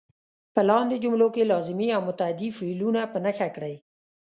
په 0.53 0.61
لاندې 0.69 0.95
جملو 1.03 1.27
کې 1.35 1.49
لازمي 1.51 1.87
او 1.95 2.01
متعدي 2.07 2.49
فعلونه 2.57 3.01
په 3.11 3.17
نښه 3.25 3.47
کړئ. 3.55 3.75